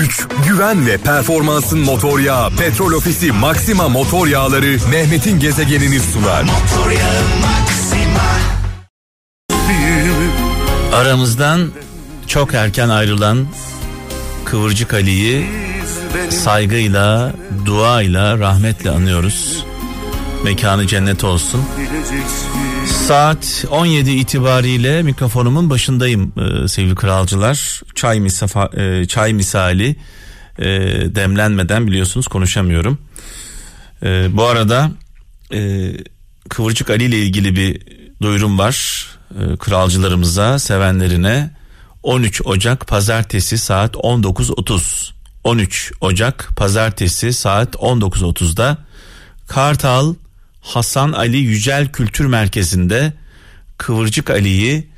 [0.00, 6.44] güç, güven ve performansın motor yağı Petrol Ofisi Maxima Motor Yağları Mehmet'in gezegenini sunar.
[10.94, 11.70] Aramızdan
[12.26, 13.46] çok erken ayrılan
[14.44, 15.46] Kıvırcık Ali'yi
[16.30, 17.32] saygıyla,
[17.66, 19.64] duayla, rahmetle anıyoruz.
[20.44, 21.64] Mekanı cennet olsun.
[22.86, 27.82] Saat 17 itibariyle mikrofonumun başındayım e, sevgili kralcılar.
[27.94, 29.96] Çay, misafa, e, çay misali
[30.58, 30.66] e,
[31.14, 32.98] demlenmeden biliyorsunuz konuşamıyorum.
[34.28, 34.90] Bu arada
[36.48, 37.80] Kıvırcık Ali ile ilgili bir
[38.22, 39.06] duyurum var.
[39.58, 41.50] Kralcılarımıza, sevenlerine
[42.02, 45.12] 13 Ocak pazartesi saat 19.30
[45.44, 48.78] 13 Ocak pazartesi saat 19.30'da
[49.46, 50.14] Kartal
[50.68, 53.12] Hasan Ali Yücel Kültür Merkezi'nde
[53.78, 54.88] Kıvırcık Ali'yi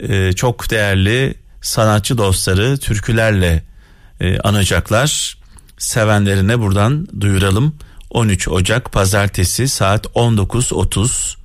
[0.00, 3.62] e, çok değerli sanatçı dostları türkülerle
[4.20, 5.38] e, anacaklar.
[5.78, 7.74] Sevenlerine buradan duyuralım.
[8.10, 11.36] 13 Ocak pazartesi saat 19.30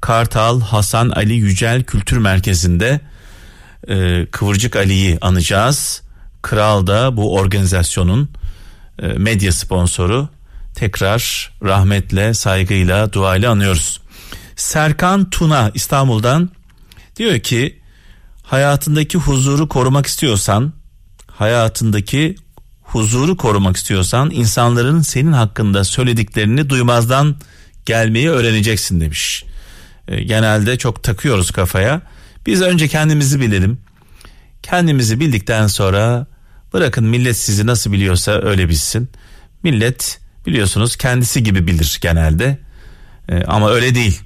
[0.00, 3.00] Kartal Hasan Ali Yücel Kültür Merkezi'nde
[3.88, 6.02] e, Kıvırcık Ali'yi anacağız.
[6.42, 8.28] Kral da bu organizasyonun
[9.02, 10.28] e, medya sponsoru.
[10.82, 14.00] Tekrar rahmetle, saygıyla, duayla anıyoruz.
[14.56, 16.50] Serkan Tuna İstanbul'dan
[17.16, 17.80] diyor ki
[18.42, 20.72] hayatındaki huzuru korumak istiyorsan,
[21.26, 22.36] hayatındaki
[22.82, 27.36] huzuru korumak istiyorsan insanların senin hakkında söylediklerini duymazdan
[27.86, 29.44] gelmeyi öğreneceksin demiş.
[30.08, 32.02] E, genelde çok takıyoruz kafaya.
[32.46, 33.78] Biz önce kendimizi bilelim.
[34.62, 36.26] Kendimizi bildikten sonra
[36.74, 39.10] bırakın millet sizi nasıl biliyorsa öyle bilsin.
[39.62, 42.58] Millet biliyorsunuz kendisi gibi bilir genelde.
[43.28, 44.20] E, ama öyle değil.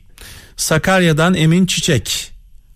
[0.56, 2.32] Sakarya'dan Emin Çiçek.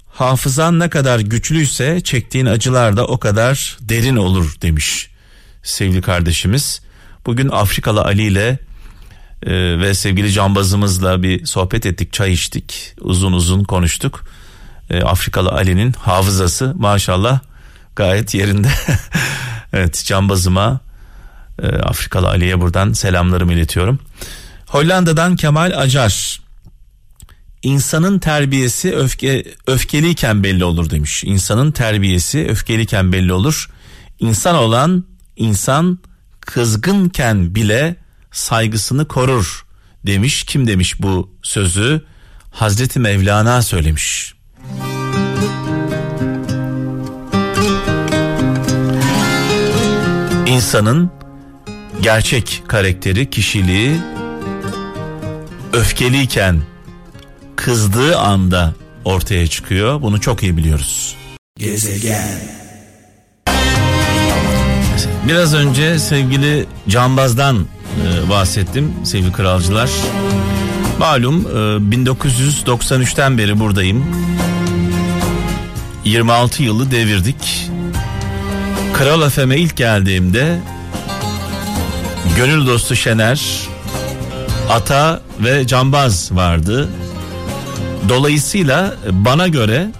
[0.08, 5.10] Hafızan ne kadar güçlüyse çektiğin acılar da o kadar derin olur demiş
[5.62, 6.80] sevgili kardeşimiz.
[7.26, 8.58] Bugün Afrikalı Ali ile
[9.42, 14.24] e, ve sevgili cambazımızla bir sohbet ettik, çay içtik, uzun uzun konuştuk.
[14.90, 17.40] E, Afrikalı Ali'nin hafızası maşallah
[17.96, 18.68] gayet yerinde.
[19.72, 20.80] evet cambazıma
[21.62, 23.98] e, Afrikalı Ali'ye buradan selamlarımı iletiyorum.
[24.66, 26.40] Hollanda'dan Kemal Acar.
[27.62, 31.24] İnsanın terbiyesi öfke öfkeliyken belli olur demiş.
[31.24, 33.70] İnsanın terbiyesi öfkeliyken belli olur.
[34.18, 35.04] İnsan olan
[35.36, 35.98] insan
[36.40, 37.96] kızgınken bile
[38.32, 39.66] saygısını korur
[40.06, 40.42] demiş.
[40.44, 42.04] Kim demiş bu sözü?
[42.50, 44.34] Hazreti Mevlana söylemiş.
[50.46, 51.10] İnsanın
[52.02, 53.96] gerçek karakteri, kişiliği
[55.72, 56.60] öfkeliyken,
[57.56, 58.74] kızdığı anda
[59.04, 60.02] ortaya çıkıyor.
[60.02, 61.16] Bunu çok iyi biliyoruz.
[61.58, 62.40] Gezegen.
[65.28, 69.90] Biraz önce sevgili Cambaz'dan e, bahsettim sevgili kralcılar.
[70.98, 74.04] Malum e, 1993'ten beri buradayım.
[76.04, 77.70] 26 yılı devirdik.
[78.92, 80.60] Kral FM'e ilk geldiğimde
[82.36, 83.68] Gönül Dostu Şener,
[84.68, 86.88] Ata ve Cambaz vardı.
[88.08, 89.90] Dolayısıyla bana göre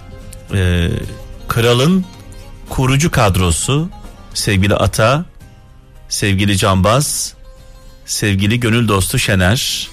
[0.53, 0.89] e,
[1.47, 2.05] kralın
[2.69, 3.89] kurucu kadrosu
[4.33, 5.25] sevgili Ata,
[6.09, 7.33] sevgili Cambaz,
[8.05, 9.87] sevgili Gönül Dostu Şener.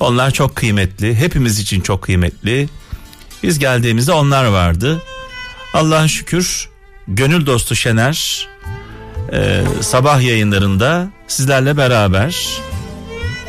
[0.00, 2.68] Onlar çok kıymetli, hepimiz için çok kıymetli.
[3.42, 5.02] Biz geldiğimizde onlar vardı.
[5.74, 6.68] Allah'a şükür
[7.08, 8.48] Gönül Dostu Şener
[9.32, 12.36] e, sabah yayınlarında sizlerle beraber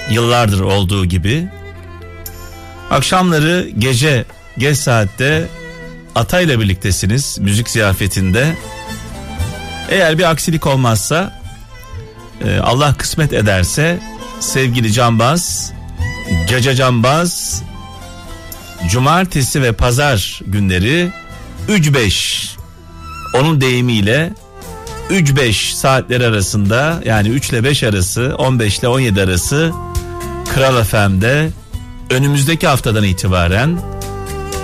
[0.10, 1.48] yıllardır olduğu gibi
[2.90, 4.26] akşamları gece
[4.58, 5.48] geç saatte
[6.16, 8.56] Atayla birliktesiniz müzik ziyafetinde.
[9.90, 11.42] Eğer bir aksilik olmazsa
[12.46, 14.00] e, Allah kısmet ederse
[14.40, 15.74] sevgili Cambaz,
[16.50, 17.64] Caca Cambaz
[18.88, 21.12] cumartesi ve pazar günleri
[21.70, 22.56] 3-5
[23.34, 24.34] onun deyimiyle
[25.12, 29.72] 3-5 saatler arasında yani 3 ile 5 arası 15 ile 17 arası
[30.54, 31.50] Kral FM'de
[32.10, 33.80] önümüzdeki haftadan itibaren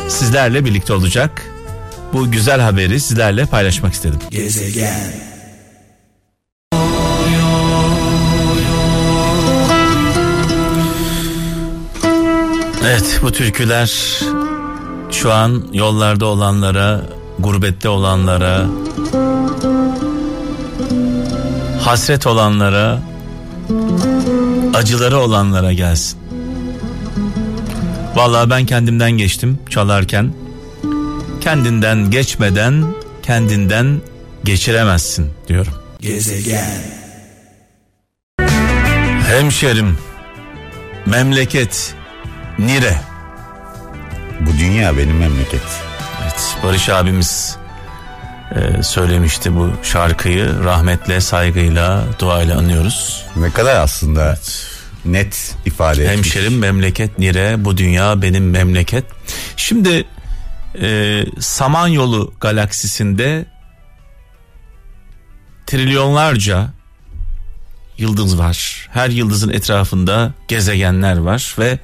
[0.08, 1.52] sizlerle birlikte olacak.
[2.14, 4.20] Bu güzel haberi sizlerle paylaşmak istedim.
[4.32, 5.14] Gezegen.
[12.84, 14.20] Evet bu türküler
[15.12, 17.02] şu an yollarda olanlara,
[17.40, 18.66] gurbette olanlara,
[21.88, 23.00] hasret olanlara,
[24.74, 26.20] acıları olanlara gelsin.
[28.16, 30.34] Vallahi ben kendimden geçtim çalarken.
[31.42, 32.86] Kendinden geçmeden
[33.24, 34.02] kendinden
[34.44, 35.74] geçiremezsin diyorum.
[36.02, 36.82] Gezegen
[39.28, 39.98] Hemşerim
[41.06, 41.96] Memleket
[42.60, 43.02] Nire
[44.40, 45.62] Bu dünya benim memleket
[46.24, 47.58] Evet Barış abimiz
[48.56, 53.26] e, söylemişti bu şarkıyı rahmetle saygıyla duayla anıyoruz.
[53.36, 54.68] Ne kadar aslında evet.
[55.06, 56.18] net ifade etmiş.
[56.18, 59.06] Hemşerim memleket nire bu dünya benim memleket.
[59.58, 60.06] Şimdi
[60.82, 63.46] e, Samanyolu galaksisinde
[65.68, 66.68] trilyonlarca
[67.98, 68.88] yıldız var.
[68.92, 71.80] Her yıldızın etrafında gezegenler var ve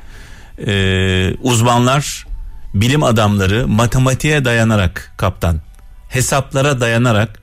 [0.67, 2.25] e, uzmanlar,
[2.73, 5.61] bilim adamları matematiğe dayanarak kaptan
[6.13, 7.41] hesaplara dayanarak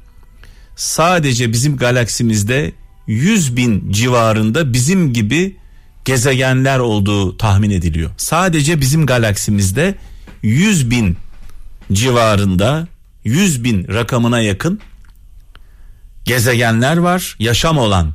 [0.76, 2.72] sadece bizim galaksimizde
[3.06, 5.56] 100 bin civarında bizim gibi
[6.04, 8.10] gezegenler olduğu tahmin ediliyor.
[8.16, 9.94] Sadece bizim galaksimizde
[10.42, 11.16] 100 bin
[11.92, 12.88] civarında
[13.24, 14.80] 100 bin rakamına yakın
[16.24, 18.12] gezegenler var yaşam olan.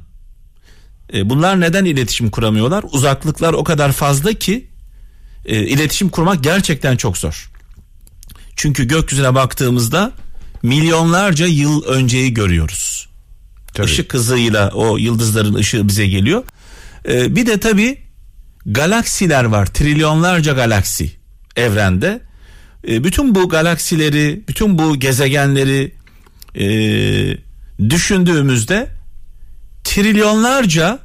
[1.14, 2.86] E, bunlar neden iletişim kuramıyorlar?
[2.92, 4.68] Uzaklıklar o kadar fazla ki
[5.46, 7.52] e, iletişim kurmak gerçekten çok zor.
[8.56, 10.12] Çünkü gökyüzüne baktığımızda
[10.66, 13.10] milyonlarca yıl önceyi görüyoruz.
[13.74, 13.92] Tabii.
[13.92, 16.44] Işık hızıyla o yıldızların ışığı bize geliyor.
[17.08, 17.98] Ee, bir de tabii
[18.66, 19.66] galaksiler var.
[19.66, 21.12] Trilyonlarca galaksi
[21.56, 22.22] evrende.
[22.88, 25.96] Ee, bütün bu galaksileri, bütün bu gezegenleri
[26.56, 26.68] e,
[27.90, 28.90] düşündüğümüzde
[29.84, 31.00] trilyonlarca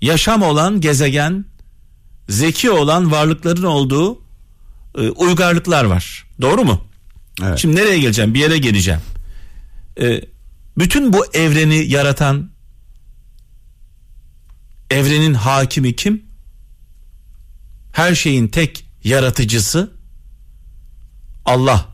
[0.00, 1.44] yaşam olan gezegen,
[2.28, 4.18] zeki olan varlıkların olduğu
[4.98, 6.24] e, uygarlıklar var.
[6.40, 6.91] Doğru mu?
[7.42, 7.58] Evet.
[7.58, 8.34] Şimdi nereye geleceğim?
[8.34, 9.00] Bir yere geleceğim.
[10.00, 10.20] Ee,
[10.78, 12.50] bütün bu evreni yaratan
[14.90, 16.22] evrenin hakimi kim?
[17.92, 19.90] Her şeyin tek yaratıcısı
[21.44, 21.88] Allah.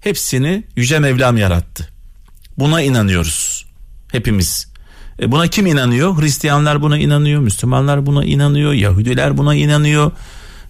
[0.00, 1.88] Hepsini Yüce Mevlam yarattı.
[2.58, 3.66] Buna inanıyoruz.
[4.12, 4.70] Hepimiz.
[5.20, 6.22] E buna kim inanıyor?
[6.22, 10.12] Hristiyanlar buna inanıyor, Müslümanlar buna inanıyor, Yahudiler buna inanıyor.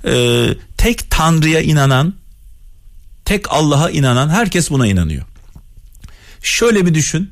[0.05, 0.47] E,
[0.77, 2.15] tek Tanrı'ya inanan
[3.31, 5.23] tek Allah'a inanan herkes buna inanıyor.
[6.43, 7.31] Şöyle bir düşün.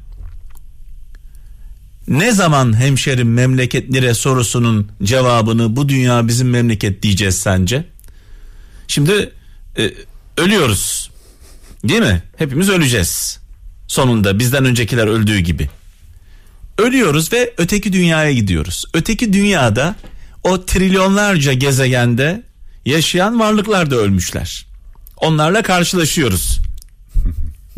[2.08, 7.84] Ne zaman hemşerim memleket nere sorusunun cevabını bu dünya bizim memleket diyeceğiz sence?
[8.88, 9.32] Şimdi
[9.78, 9.92] e,
[10.36, 11.10] ölüyoruz.
[11.84, 12.22] Değil mi?
[12.36, 13.40] Hepimiz öleceğiz.
[13.88, 15.70] Sonunda bizden öncekiler öldüğü gibi.
[16.78, 18.84] Ölüyoruz ve öteki dünyaya gidiyoruz.
[18.94, 19.96] Öteki dünyada
[20.44, 22.42] o trilyonlarca gezegende
[22.84, 24.67] yaşayan varlıklar da ölmüşler.
[25.20, 26.58] Onlarla karşılaşıyoruz.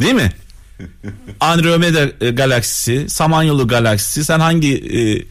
[0.00, 0.32] Değil mi?
[1.40, 5.24] Andromeda e, galaksisi, Samanyolu galaksisi, sen hangi e,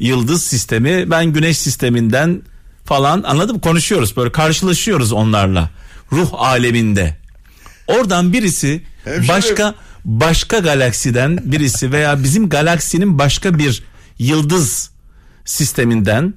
[0.00, 2.42] yıldız sistemi, ben güneş sisteminden
[2.84, 3.60] falan anladın mı?
[3.60, 5.70] Konuşuyoruz böyle karşılaşıyoruz onlarla
[6.12, 7.16] ruh aleminde.
[7.86, 9.28] Oradan birisi Hemşire.
[9.28, 9.74] başka
[10.04, 13.82] başka galaksiden birisi veya bizim galaksinin başka bir
[14.18, 14.90] yıldız
[15.44, 16.34] sisteminden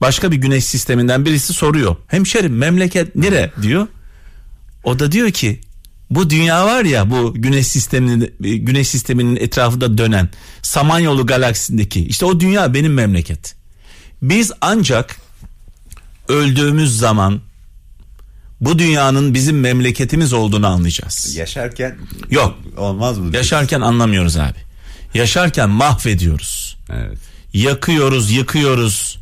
[0.00, 1.96] başka bir güneş sisteminden birisi soruyor.
[2.08, 3.86] Hemşerim memleket nere diyor.
[4.84, 5.60] O da diyor ki
[6.10, 10.28] bu dünya var ya bu güneş sisteminin güneş sisteminin etrafında dönen
[10.62, 13.54] Samanyolu galaksisindeki işte o dünya benim memleket.
[14.22, 15.16] Biz ancak
[16.28, 17.40] öldüğümüz zaman
[18.60, 21.36] bu dünyanın bizim memleketimiz olduğunu anlayacağız.
[21.36, 21.96] Yaşarken
[22.30, 23.36] yok olmaz mı?
[23.36, 24.58] Yaşarken anlamıyoruz abi.
[25.14, 26.76] Yaşarken mahvediyoruz.
[26.92, 27.18] Evet.
[27.52, 29.18] Yakıyoruz, yıkıyoruz.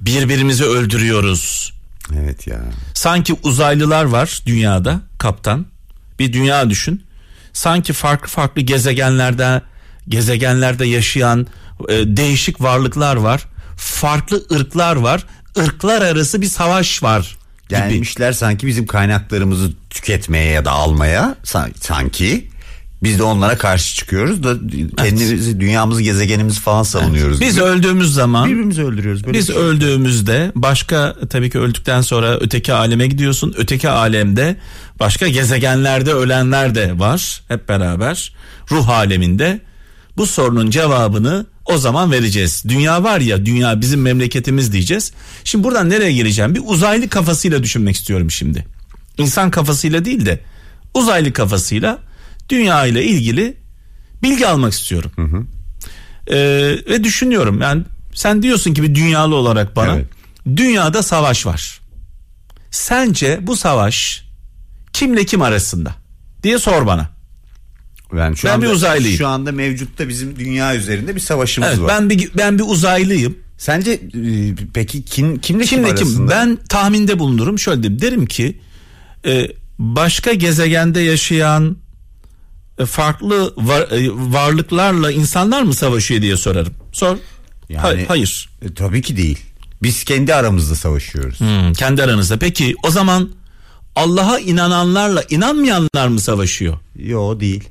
[0.00, 1.72] Birbirimizi öldürüyoruz.
[2.14, 2.60] Evet ya.
[2.94, 5.66] Sanki uzaylılar var dünyada kaptan.
[6.18, 7.04] Bir dünya düşün.
[7.52, 9.62] Sanki farklı farklı gezegenlerde
[10.08, 11.46] gezegenlerde yaşayan
[11.88, 13.46] e, değişik varlıklar var.
[13.76, 15.26] Farklı ırklar var.
[15.56, 17.36] Irklar arası bir savaş var.
[17.68, 18.38] Gelmişler gibi.
[18.38, 21.34] sanki bizim kaynaklarımızı tüketmeye ya da almaya
[21.80, 22.50] sanki
[23.02, 24.54] biz de onlara karşı çıkıyoruz da
[24.96, 25.60] kendimizi, evet.
[25.60, 27.38] dünyamızı, gezegenimizi falan savunuyoruz.
[27.38, 27.48] Evet.
[27.48, 27.64] Biz gibi.
[27.64, 29.26] öldüğümüz zaman birbirimizi öldürüyoruz.
[29.26, 29.56] Böyle biz şey.
[29.56, 33.54] öldüğümüzde başka tabii ki öldükten sonra öteki aleme gidiyorsun.
[33.58, 34.56] Öteki alemde
[35.00, 38.32] başka gezegenlerde ölenler de var hep beraber
[38.70, 39.60] ruh aleminde.
[40.16, 42.64] Bu sorunun cevabını o zaman vereceğiz.
[42.68, 45.12] Dünya var ya dünya bizim memleketimiz diyeceğiz.
[45.44, 46.54] Şimdi buradan nereye gireceğim?
[46.54, 48.66] Bir uzaylı kafasıyla düşünmek istiyorum şimdi.
[49.18, 50.40] İnsan kafasıyla değil de
[50.94, 51.98] uzaylı kafasıyla
[52.48, 53.56] dünya ile ilgili
[54.22, 55.10] bilgi almak istiyorum.
[55.16, 55.44] Hı hı.
[56.26, 57.82] Ee, ve düşünüyorum yani
[58.14, 60.06] sen diyorsun ki bir dünyalı olarak bana evet.
[60.56, 61.80] dünyada savaş var.
[62.70, 64.24] Sence bu savaş
[64.92, 65.94] kimle kim arasında
[66.42, 67.10] diye sor bana.
[68.12, 69.18] Ben şu ben anda, bir uzaylıyım.
[69.18, 71.88] Şu anda mevcutta bizim dünya üzerinde bir savaşımız evet, var.
[71.88, 73.38] Ben bir ben bir uzaylıyım.
[73.58, 74.00] Sence e,
[74.74, 77.58] peki kim kimle kim, kimle kim Ben tahminde bulunurum.
[77.58, 78.60] Şöyle derim, derim ki
[79.26, 81.76] e, başka gezegende yaşayan
[82.86, 86.74] farklı var, e, varlıklarla insanlar mı savaşıyor diye sorarım.
[86.92, 87.16] Sor.
[87.68, 88.48] Yani- Ha- hayır.
[88.62, 89.38] E, tabii ki değil.
[89.82, 91.40] Biz kendi aramızda savaşıyoruz.
[91.40, 92.38] Hmm, kendi aranızda.
[92.38, 93.30] Peki o zaman
[93.96, 96.78] Allah'a inananlarla inanmayanlar mı savaşıyor?
[96.96, 97.68] Yo değil.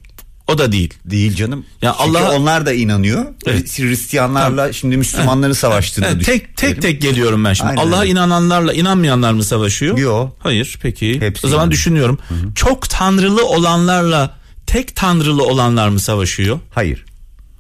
[0.48, 0.94] O da değil.
[1.06, 1.66] Değil canım.
[1.82, 3.26] Ya Çünkü Allah- onlar da inanıyor.
[3.46, 3.80] Evet.
[3.80, 7.72] Hristiyanlarla şimdi Müslümanların savaştığını Evet, düşün- tek tek tek geliyorum ben şimdi.
[7.78, 9.98] Allah'a inananlarla inanmayanlar mı savaşıyor?
[9.98, 10.30] Yo.
[10.40, 11.22] Hayır peki.
[11.22, 11.72] Hepsi o zaman inanıyor.
[11.72, 12.20] düşünüyorum.
[12.56, 14.36] Çok tanrılı olanlarla
[14.72, 16.60] tek tanrılı olanlar mı savaşıyor?
[16.72, 17.06] Hayır.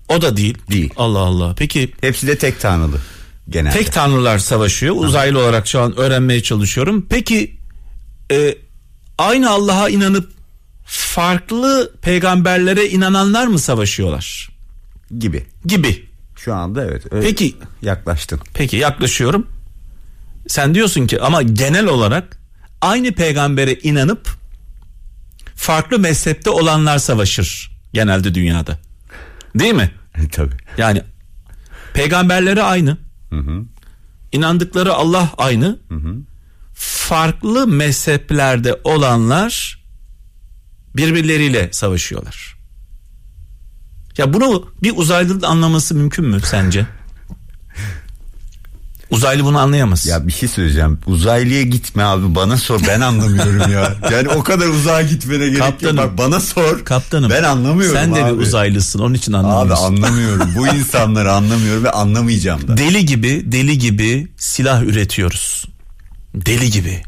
[0.09, 0.57] O da değil.
[0.71, 0.93] Değil.
[0.97, 1.55] Allah Allah.
[1.57, 2.97] Peki Hepsi de tek tanrılı.
[3.49, 3.73] Genelde.
[3.77, 4.95] tek tanrılar savaşıyor.
[4.97, 7.05] Uzaylı olarak şu an öğrenmeye çalışıyorum.
[7.09, 7.57] Peki
[8.31, 8.55] e,
[9.17, 10.31] aynı Allah'a inanıp
[10.85, 14.49] farklı peygamberlere inananlar mı savaşıyorlar?
[15.19, 15.45] gibi.
[15.65, 16.05] Gibi.
[16.35, 17.03] Şu anda evet.
[17.11, 18.39] öyle Peki yaklaştın.
[18.53, 19.47] Peki yaklaşıyorum.
[20.47, 22.37] Sen diyorsun ki ama genel olarak
[22.81, 24.40] aynı peygambere inanıp
[25.61, 28.79] farklı mezhepte olanlar savaşır genelde dünyada.
[29.55, 29.91] Değil mi?
[30.31, 30.55] Tabii.
[30.77, 31.03] Yani
[31.93, 32.97] peygamberleri aynı.
[34.31, 35.79] İnandıkları Allah aynı.
[36.73, 39.83] Farklı mezheplerde olanlar
[40.95, 42.57] birbirleriyle savaşıyorlar.
[44.17, 46.87] Ya bunu bir uzaylının anlaması mümkün mü sence?
[49.11, 50.05] Uzaylı bunu anlayamaz.
[50.05, 50.99] Ya bir şey söyleyeceğim.
[51.05, 53.95] Uzaylıya gitme abi bana sor ben anlamıyorum ya.
[54.11, 55.97] Yani o kadar uzağa gitmene gerek Kaptanım.
[55.97, 56.05] yok.
[56.05, 56.85] Bak bana sor.
[56.85, 57.29] Kaptanım.
[57.29, 58.37] Ben anlamıyorum Sen de abi.
[58.39, 59.85] bir uzaylısın onun için Abi anlamıyorsun.
[60.03, 60.49] anlamıyorum.
[60.57, 62.77] Bu insanları anlamıyorum ve anlamayacağım da.
[62.77, 65.65] deli gibi deli gibi silah üretiyoruz.
[66.35, 67.03] Deli gibi.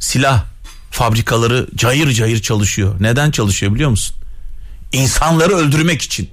[0.00, 0.44] Silah
[0.90, 2.94] fabrikaları cayır cayır çalışıyor.
[3.00, 4.16] Neden çalışıyor biliyor musun?
[4.92, 6.30] İnsanları öldürmek için.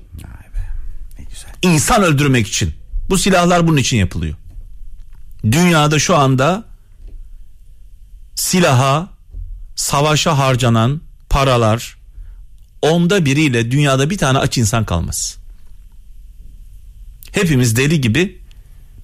[1.19, 1.49] Ne güzel.
[1.61, 2.73] İnsan öldürmek için.
[3.09, 4.35] Bu silahlar bunun için yapılıyor.
[5.43, 6.63] Dünyada şu anda
[8.35, 9.09] silaha,
[9.75, 11.97] savaşa harcanan paralar
[12.81, 15.37] onda biriyle dünyada bir tane aç insan kalmaz.
[17.31, 18.41] Hepimiz deli gibi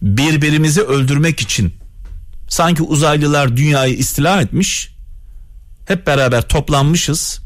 [0.01, 1.73] birbirimizi öldürmek için
[2.49, 4.95] sanki uzaylılar dünyayı istila etmiş
[5.87, 7.39] hep beraber toplanmışız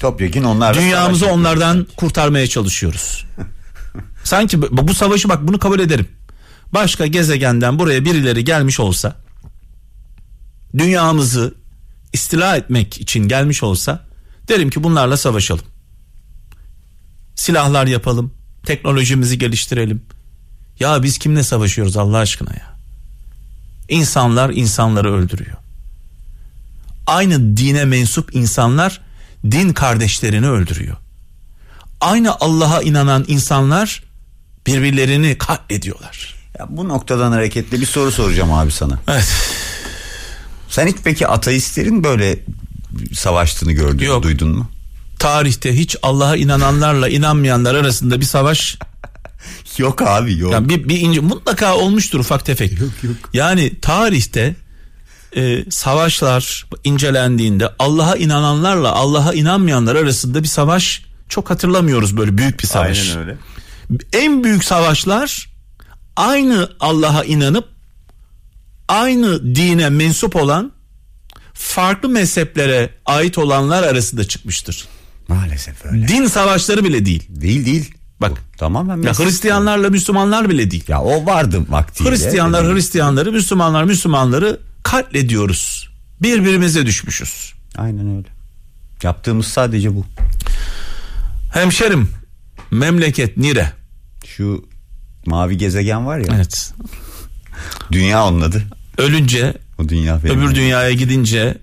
[0.00, 3.24] Topyekun onlar dünyamızı onlardan kurtarmaya çalışıyoruz.
[4.24, 6.08] Sanki bu bu savaşı bak bunu kabul ederim.
[6.74, 9.16] Başka gezegenden buraya birileri gelmiş olsa
[10.78, 11.54] dünyamızı
[12.12, 14.06] istila etmek için gelmiş olsa
[14.48, 15.64] derim ki bunlarla savaşalım.
[17.34, 18.34] Silahlar yapalım,
[18.66, 20.02] teknolojimizi geliştirelim.
[20.80, 22.76] Ya biz kimle savaşıyoruz Allah aşkına ya?
[23.88, 25.56] İnsanlar insanları öldürüyor.
[27.06, 29.00] Aynı dine mensup insanlar
[29.44, 30.96] din kardeşlerini öldürüyor.
[32.00, 34.02] Aynı Allah'a inanan insanlar
[34.66, 36.43] birbirlerini katlediyorlar.
[36.58, 38.98] Ya bu noktadan hareketle bir soru soracağım abi sana.
[39.08, 39.32] Evet.
[40.68, 42.38] Sen hiç peki ateistlerin böyle
[43.12, 44.22] savaştığını gördün Yok.
[44.22, 44.70] duydun mu?
[45.18, 48.78] Tarihte hiç Allah'a inananlarla inanmayanlar arasında bir savaş
[49.78, 50.52] Yok abi yok.
[50.52, 52.80] yani bir, bir ince mutlaka olmuştur ufak tefek.
[52.80, 53.16] Yok, yok.
[53.32, 54.54] Yani tarihte
[55.36, 62.66] e, savaşlar incelendiğinde Allah'a inananlarla Allah'a inanmayanlar arasında bir savaş çok hatırlamıyoruz böyle büyük bir
[62.66, 63.10] savaş.
[63.10, 63.36] Aynen öyle.
[64.12, 65.53] en büyük savaşlar
[66.16, 67.68] aynı Allah'a inanıp
[68.88, 70.72] aynı dine mensup olan
[71.54, 74.88] farklı mezheplere ait olanlar arasında çıkmıştır.
[75.28, 76.08] Maalesef öyle.
[76.08, 77.22] Din savaşları bile değil.
[77.28, 77.94] Değil değil.
[78.20, 78.30] Bak.
[78.54, 79.12] Bu tamamen Ya.
[79.18, 80.84] Hristiyanlarla Müslümanlar bile değil.
[80.88, 82.10] Ya o vardı vaktiyle.
[82.10, 85.90] Hristiyanlar Hristiyanları, Müslümanlar Müslümanları katlediyoruz.
[86.22, 87.52] Birbirimize düşmüşüz.
[87.76, 88.28] Aynen öyle.
[89.02, 90.06] Yaptığımız sadece bu.
[91.52, 92.08] Hemşerim,
[92.70, 93.72] memleket nire?
[94.26, 94.64] Şu
[95.26, 96.34] mavi gezegen var ya.
[96.36, 96.74] Evet.
[97.92, 98.62] Dünya onun adı.
[98.98, 101.58] Ölünce O dünya öbür dünyaya gidince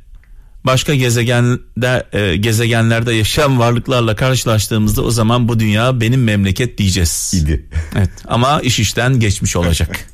[0.63, 7.31] başka gezegende e, gezegenlerde yaşayan varlıklarla karşılaştığımızda o zaman bu dünya benim memleket diyeceğiz.
[7.33, 7.65] idi.
[7.95, 10.07] Evet ama iş işten geçmiş olacak.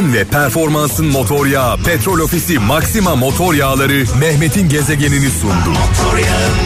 [0.00, 5.68] güven ve performansın motor yağı Petrol Ofisi Maxima Motor Yağları Mehmet'in gezegenini sundu.
[5.68, 6.65] Motor yağın